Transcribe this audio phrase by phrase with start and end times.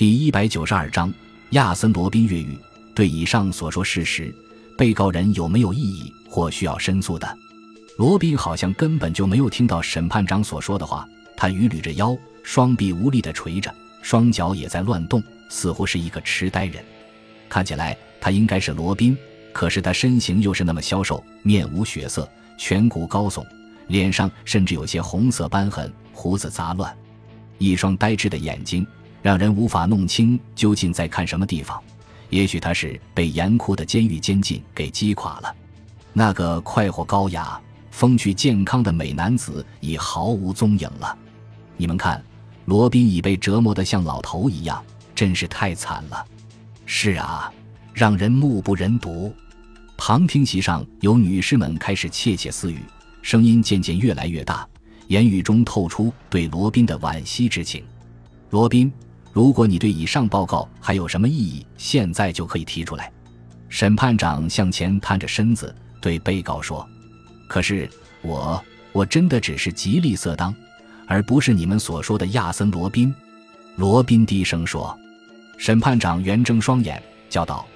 [0.00, 1.12] 第一百九十二章
[1.50, 2.58] 亚森·罗宾越狱。
[2.94, 4.34] 对以上所说事实，
[4.74, 7.38] 被告人有没有异议或需要申诉的？
[7.98, 11.06] 罗宾好像根本就没有听到审判长所说的话。
[11.36, 16.82] 他伛捋着腰，双臂无力地垂着，双脚也在乱动，似乎是一个痴呆人。
[17.46, 19.14] 看起来他应该是罗宾，
[19.52, 22.26] 可是他身形又是那么消瘦，面无血色，
[22.58, 23.44] 颧骨高耸，
[23.88, 26.90] 脸上甚至有些红色斑痕，胡子杂乱，
[27.58, 28.86] 一双呆滞的眼睛，
[29.22, 31.80] 让人无法弄清究竟在看什么地方。
[32.28, 35.54] 也许他是被严酷的监狱监禁给击垮了。
[36.12, 41.18] 那个快活、高雅、风趣、健康的美男子已毫无踪影了。
[41.76, 42.22] 你们看，
[42.66, 44.80] 罗宾已被折磨得像老头一样，
[45.14, 46.24] 真是太惨了。
[46.86, 47.52] 是啊，
[47.92, 49.34] 让人目不忍睹。
[49.96, 52.80] 旁听席上有女士们开始窃窃私语，
[53.22, 54.66] 声音渐渐越来越大，
[55.08, 57.84] 言语中透出对罗宾的惋惜之情。
[58.50, 58.92] 罗宾。
[59.32, 63.12] 如果你对以上报告还有什么异议，现在就可以提出来。
[63.68, 66.84] 审判长向前探着身子，对被告说
[67.48, 67.88] ：“可是
[68.22, 70.52] 我，我真的只是极力色当，
[71.06, 73.14] 而不是你们所说的亚森·罗宾。”
[73.76, 74.96] 罗宾低声说。
[75.56, 77.66] 审判长圆睁双眼，叫道：“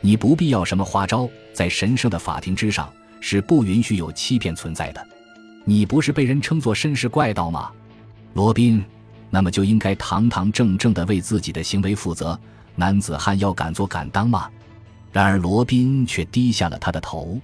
[0.00, 2.88] 你不必要什么花招，在神圣的法庭之上
[3.20, 5.06] 是不允许有欺骗存在的。
[5.64, 7.70] 你不是被人称作绅士怪盗吗？”
[8.34, 8.82] 罗宾。
[9.34, 12.38] 那么就应该堂堂正正地为自己的行为负责，
[12.74, 14.46] 男子汉要敢做敢当吗？
[15.10, 17.40] 然而罗宾却低下了他的头，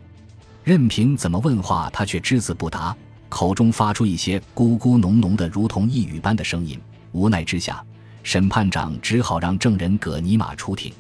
[0.63, 2.95] 任凭怎么问话，他却只字不答，
[3.31, 6.79] 口中发出一些咕咕哝哝的，如同呓语般的声音。
[7.13, 7.83] 无奈之下，
[8.23, 10.93] 审判长只好让证人葛尼玛出庭。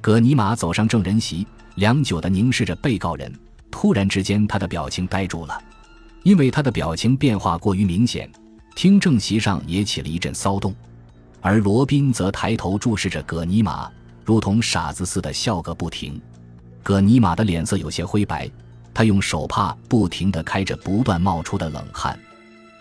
[0.00, 3.32] 葛尼玛走上证人席，良久地凝视着被告人。
[3.68, 5.60] 突然之间，他的表情呆住了，
[6.22, 8.30] 因为他的表情变化过于明显。
[8.74, 10.74] 听证席上也起了一阵骚动，
[11.40, 13.90] 而罗宾则抬头注视着葛尼玛，
[14.24, 16.20] 如同傻子似的笑个不停。
[16.82, 18.50] 葛尼玛的脸色有些灰白，
[18.94, 22.18] 他用手帕不停地开着不断冒出的冷汗。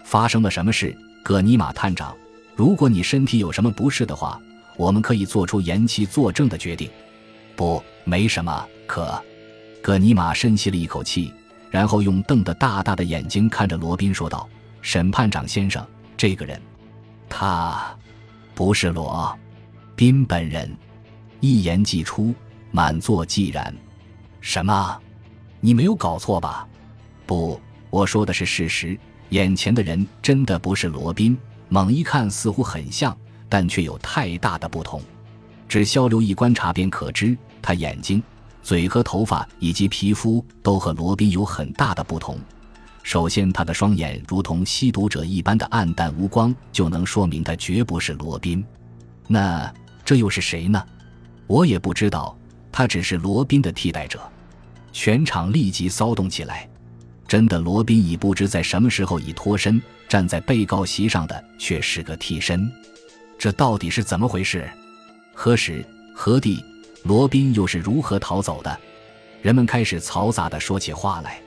[0.06, 0.98] 发生了什么事？
[1.22, 2.16] 葛尼玛探长，
[2.56, 4.40] 如果你身体有什么不适的话，
[4.78, 6.90] 我们可以做出延期作证的决定。
[7.56, 8.66] 不，没什么。
[8.88, 9.22] 可，
[9.82, 11.34] 葛尼玛深吸了一口气，
[11.70, 14.48] 然后用瞪得大大的眼睛看着罗宾说道。
[14.82, 15.86] 审判长先生，
[16.16, 16.62] 这个人，
[17.28, 17.96] 他
[18.54, 19.38] 不是罗
[19.96, 20.76] 宾本人。
[21.42, 22.34] 一言既出，
[22.72, 23.74] 满座寂然。
[24.42, 25.00] 什么？
[25.62, 26.68] 你没有搞错吧？
[27.26, 27.60] 不，
[27.90, 28.98] 我说的是事实。
[29.30, 31.38] 眼前的人真的不是罗宾。
[31.70, 33.16] 猛一看似乎很像，
[33.48, 35.02] 但却有太大的不同。
[35.68, 38.24] 只消留意观察便可知，他眼睛、
[38.64, 42.40] 嘴和头发以及皮肤都和罗宾有很大的不同。
[43.09, 48.64] 首先，他的双眼如同吸毒者一般的暗淡无光，就能说明他绝不是罗宾。
[49.25, 49.74] 那
[50.06, 50.80] 这又是谁呢？
[51.48, 52.38] 我也不知道，
[52.72, 54.22] 他只是罗宾的替代者。
[54.92, 56.69] 全场立即骚动起来。
[57.28, 62.72] 真的，罗宾已不知在什么时候已脱身，站在被告席上的却是个替身。
[63.40, 64.69] 这到底是怎么回事？
[65.34, 65.84] 何时
[66.14, 66.64] 何地，
[67.02, 68.80] 罗宾又是如何逃走的？
[69.42, 71.42] 人们开始嘈杂地说起话来。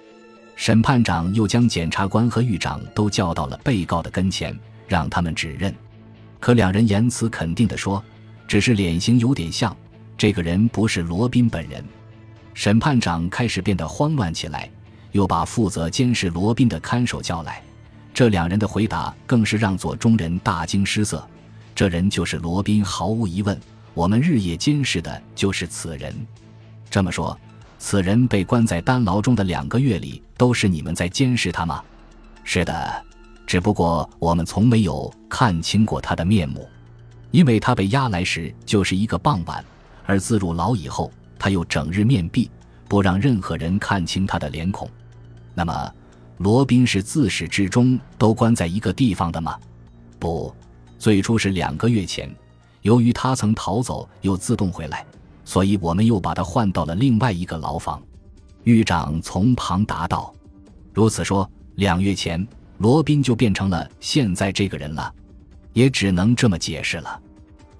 [0.62, 4.56] 审判长又将检察官和狱长都叫到了被告的跟前，
[4.86, 5.74] 让他们指认。
[6.38, 8.00] 可两人言辞肯定地说
[8.46, 9.76] ：“只是脸型有点像，
[10.16, 11.84] 这个人不是罗宾本人。”
[12.54, 14.70] 审判长开始变得慌乱起来，
[15.10, 17.60] 又把负责监视罗宾的看守叫来。
[18.14, 21.28] 这两人的回答更是让座中人大惊失色。
[21.74, 23.60] 这人就是罗宾，毫无疑问，
[23.94, 26.14] 我们日夜监视的就是此人。
[26.88, 27.36] 这么说。
[27.84, 31.82] 此人被关在单牢中的两个月里，都是你们在监视他吗？
[32.44, 33.04] 是的，
[33.44, 36.66] 只不过我们从没有看清过他的面目，
[37.32, 39.62] 因为他被押来时就是一个傍晚，
[40.06, 42.48] 而自入牢以后，他又整日面壁，
[42.86, 44.88] 不让任何人看清他的脸孔。
[45.52, 45.92] 那么，
[46.38, 49.58] 罗宾是自始至终都关在一个地方的吗？
[50.20, 50.54] 不，
[51.00, 52.32] 最初是两个月前，
[52.82, 55.04] 由于他曾逃走，又自动回来。
[55.44, 58.00] 所以，我们又把他换到了另外一个牢房。
[58.64, 60.32] 狱长从旁答道
[60.94, 62.46] ：“如此说，两月前
[62.78, 65.12] 罗宾就变成了现在这个人了，
[65.72, 67.20] 也只能这么解释了。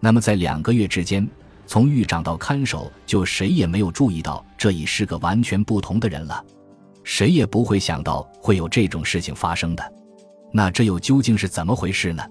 [0.01, 1.29] 那么，在两个月之间，
[1.67, 6.45] 从狱长到看守，就谁也没有注意到这已是个完全不同的人了。
[7.05, 9.93] 谁也不会想到会有这种事情发生的。
[10.53, 12.25] 那这又究竟是怎么回事呢？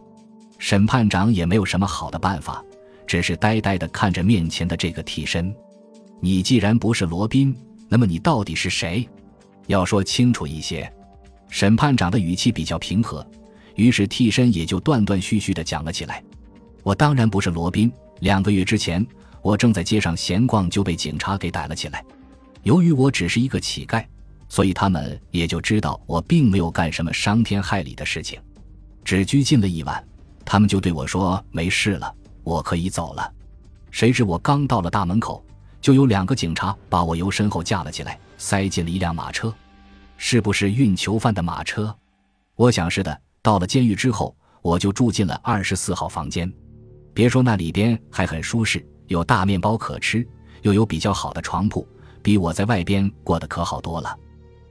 [0.60, 2.64] 审判长也没有什么好的办法。”
[3.06, 5.54] 只是呆呆地看着面前的这个替身。
[6.20, 7.56] 你既然不是罗宾，
[7.90, 9.08] 那么你到底是谁？
[9.68, 10.92] 要说清楚一些。
[11.50, 13.26] 审判长的语气比较平和，
[13.76, 16.24] 于是替身也就断断续续地讲了起来。
[16.84, 19.06] 我当然不是罗宾，两个月之前，
[19.42, 22.04] 我正在街上闲逛，就被警察给逮了起来。
[22.64, 24.06] 由于我只是一个乞丐，
[24.48, 28.40] 所以他们也就知道我并没有干什么伤天害理的事情，
[29.04, 30.02] 只拘禁了一晚。
[30.46, 32.14] 他们就对我说：“没事了，
[32.52, 33.34] 我可以走了。”
[33.92, 35.44] 谁知我刚到了大门口，
[35.82, 39.54] 就有两个警察把我由身后架了起来，塞进了一辆马车。
[40.18, 41.94] 是不是运囚犯的马车？
[42.56, 43.22] 我想是的。
[43.42, 46.52] 到了监狱之后，我就住进了二十四号房间。
[47.14, 50.26] 别说那里边还很舒适，有大面包可吃，
[50.62, 51.88] 又有比较好的床铺，
[52.22, 54.16] 比我在外边过得可好多了。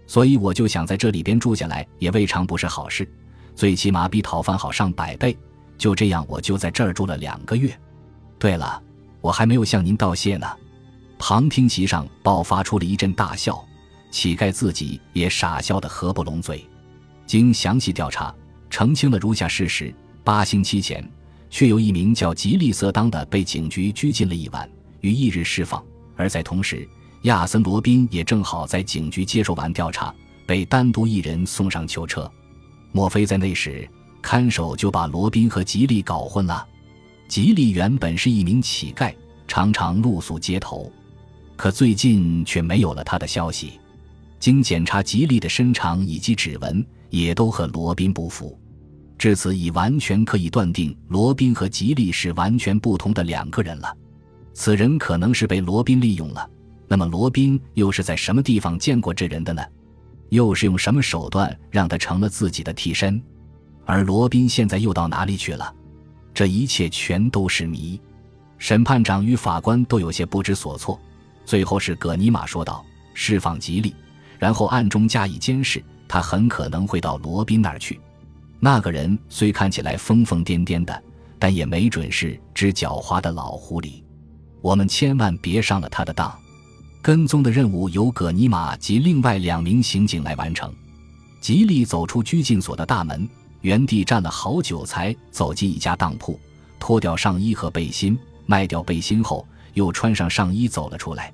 [0.07, 3.07] 所以我就想在这里边住下来，也未尝不是好事。
[3.57, 5.37] 最起码比讨饭好上百倍。
[5.81, 7.75] 就这样，我就在这儿住了两个月。
[8.39, 8.81] 对了，
[9.23, 10.47] 我还没有向您道谢呢。
[11.19, 13.65] 旁听席上爆发出了一阵大笑，
[14.11, 16.63] 乞丐自己也傻笑得合不拢嘴。
[17.27, 18.35] 经详细调查，
[18.69, 21.03] 澄清了如下事实：八星期前，
[21.49, 25.83] 却有一名叫吉利瑟当的被警局拘禁了一晚，于翌日释放；
[26.15, 26.87] 而在同时，
[27.23, 30.15] 亚森·罗宾也正好在警局接受完调查，
[30.47, 32.31] 被单独一人送上囚车。
[32.93, 33.89] 莫非在那时？
[34.23, 36.67] 看守就把罗宾和吉利搞混了。
[37.29, 39.15] 吉利原本是一名乞丐，
[39.47, 40.91] 常常露宿街头，
[41.57, 43.79] 可最近却没有了他的消息。
[44.39, 48.59] 经检查，吉利的身长以及指纹也都和罗宾不符，
[49.19, 53.95] 至此已完全可以断定罗宾和吉利是完全不同的两个人了。
[54.55, 56.49] 此人可能是被罗宾利用了。
[56.89, 59.63] 那么，罗宾又是在什么地方见过这人的呢？
[60.31, 63.23] 又是用什么手段让他成了自己的替身？
[63.91, 65.75] 而罗宾现在又到哪里去了？
[66.33, 68.01] 这一切全都是谜。
[68.57, 70.97] 审判长与法官都有些不知所措。
[71.45, 72.85] 最后是葛尼玛说道
[73.15, 73.93] ：“释放吉利，
[74.39, 75.83] 然后暗中加以监视。
[76.07, 77.99] 他很可能会到罗宾那儿去。
[78.61, 81.03] 那个人虽看起来疯疯癫癫的，
[81.37, 84.05] 但也没准是只狡猾的老狐狸。
[84.61, 86.33] 我们千万别上了他的当。
[87.03, 90.73] 跟踪的任务由葛尼玛及另外两名刑警来完成。”
[91.43, 93.29] 吉利走出拘禁所的大门。
[93.61, 96.39] 原地站了好久，才走进一家当铺，
[96.79, 101.33] 脱掉上衣和背心，卖掉背心后，又穿上上衣走了出来。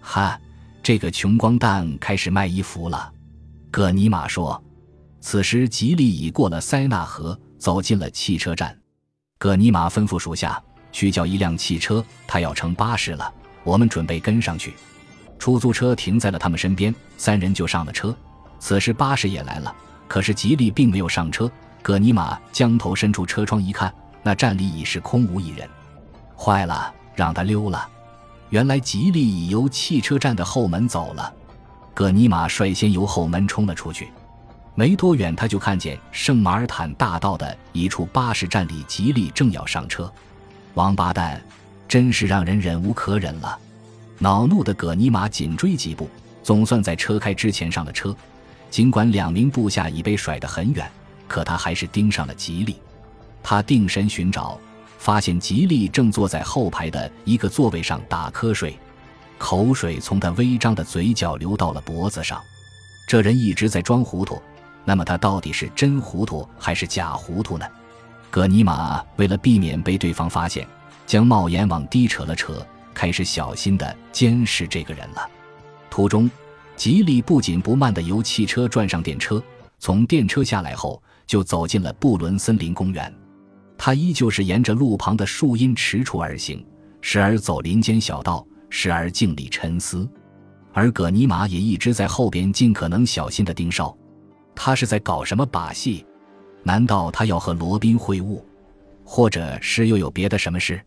[0.00, 0.38] 哈，
[0.82, 3.12] 这个穷光蛋开始卖衣服了。
[3.70, 4.62] 葛尼玛说。
[5.22, 8.74] 此时吉利已过了塞纳河，走进了汽车站。
[9.36, 10.58] 葛尼玛吩咐属下
[10.92, 13.30] 去叫一辆汽车，他要乘巴士了。
[13.62, 14.72] 我们准备跟上去。
[15.38, 18.16] 出租车停在了他们身边，三人就上了车。
[18.58, 19.74] 此时巴士也来了。
[20.10, 21.48] 可是吉利并没有上车，
[21.82, 25.68] 葛尼玛将头伸出车窗一看，那站里已是空无一人。
[26.36, 27.88] 坏了，让他溜了。
[28.48, 31.32] 原来吉利已由汽车站的后门走了。
[31.94, 34.08] 葛尼玛率先由后门冲了出去，
[34.74, 40.12] 没多远他就看见圣马尔坦大道的一处巴士站里，吉利正要上车。
[40.74, 41.40] 王八蛋，
[41.86, 43.56] 真是让人忍无可忍了！
[44.18, 46.10] 恼怒的葛尼玛紧追几步，
[46.42, 48.12] 总算在车开之前上了车。
[48.70, 50.88] 尽管两名部下已被甩得很远，
[51.26, 52.76] 可他还是盯上了吉利。
[53.42, 54.58] 他定神寻找，
[54.96, 58.78] 发现吉利正坐在后排的一个座位上打瞌睡，
[59.38, 62.40] 口水从他微张的嘴角流到了脖子上。
[63.08, 64.40] 这人一直在装糊涂，
[64.84, 67.66] 那么他到底是真糊涂还是假糊涂呢？
[68.30, 70.64] 葛尼玛为了避免被对方发现，
[71.06, 72.64] 将帽檐往低扯了扯，
[72.94, 75.28] 开始小心地监视这个人了。
[75.90, 76.30] 途中。
[76.80, 79.42] 吉利不紧不慢地由汽车转上电车，
[79.78, 83.14] 从电车下来后就走进了布伦森林公园。
[83.76, 86.66] 他依旧是沿着路旁的树荫踟蹰而行，
[87.02, 90.08] 时而走林间小道，时而静立沉思。
[90.72, 93.94] 而葛尼玛也一直在后边尽可能小心地盯梢。
[94.54, 96.06] 他是在搞什么把戏？
[96.62, 98.42] 难道他要和罗宾会晤，
[99.04, 100.80] 或者是又有别的什么事？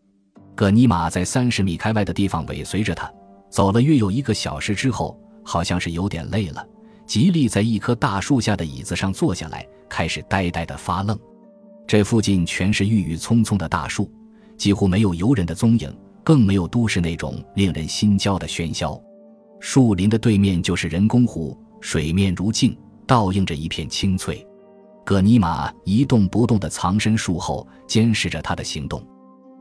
[0.56, 3.08] 葛尼玛在三十米开外的地方尾随着他，
[3.52, 5.20] 走了约有一个小时之后。
[5.44, 6.66] 好像是有点累了，
[7.06, 11.18] 吉利在一棵大树下的椅子上坐下来，开始呆呆的发愣。
[11.86, 14.12] 这附近全是郁郁葱葱的大树，
[14.58, 19.00] 几乎没有游人的踪影，更没有都市那种令人心焦的喧嚣。
[19.60, 24.46] 树林的对面就是人工湖，水面如镜，倒映着一片青翠。
[25.06, 29.06] 葛尼玛一动不动地藏身树后，监视着他的行动。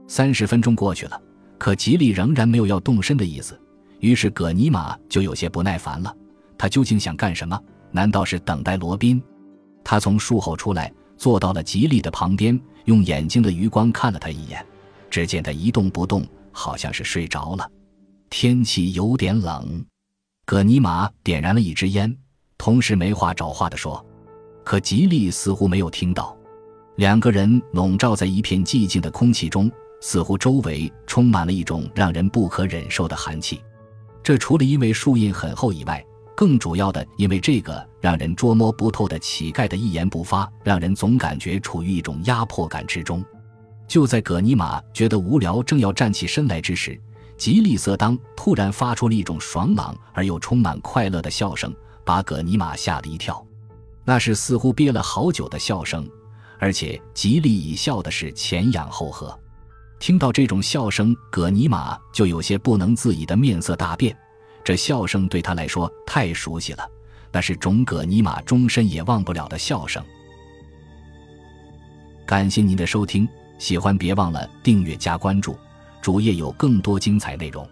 [0.07, 1.21] 三十分钟过去了，
[1.59, 3.61] 可吉利仍然没有要动身的意思。
[4.03, 6.13] 于是葛尼玛就有些不耐烦了，
[6.59, 7.59] 他究竟想干什么？
[7.93, 9.23] 难道是等待罗宾？
[9.85, 14.67] 他从树后出来，坐到了吉利的旁边，用眼睛的余光看了他一眼，
[15.09, 17.71] 只见他一动不动，好像是睡着了。
[18.29, 19.85] 天气有点冷，
[20.45, 22.13] 葛尼玛点燃了一支烟，
[22.59, 24.05] 同时没话找话地说。
[24.65, 26.37] 可吉利似乎没有听到。
[26.97, 33.63] 两个人笼罩在一片寂静的空气中，似乎周围充满了一种让人不可忍受的寒气。
[34.23, 36.05] 这除了因为树荫很厚以外，
[36.37, 43.25] 更主要的因为这个让人捉摸不透的乞丐的一言不发，让人总感觉处于一种压迫感之中。
[43.89, 46.99] 就在葛尼玛觉得无聊，正要站起身来之时，
[47.37, 51.75] 吉利瑟当突然发出了一种爽朗而又充满快乐的笑声，
[52.05, 53.45] 把葛尼玛吓了一跳。
[54.05, 56.09] 那是似乎憋了好久的笑声，
[56.59, 59.39] 而且吉利已笑的是前仰后合。
[60.03, 64.15] 听到这种笑声，葛尼玛就有些不能自已的面色大变。
[64.65, 66.85] 这笑声对他来说太熟悉了，
[67.31, 70.05] 那是种葛尼玛终身也忘不了的笑声。
[72.27, 73.29] 感谢您的收听，
[73.59, 75.57] 喜欢别忘了订阅加关注，
[76.01, 77.65] 主页有更多精彩内容。